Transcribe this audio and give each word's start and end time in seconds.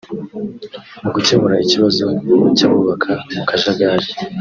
Mu 1.03 1.09
gukemura 1.15 1.55
ikibazo 1.65 2.05
cy’abubaka 2.57 3.11
mu 3.33 3.41
kajagari 3.49 4.07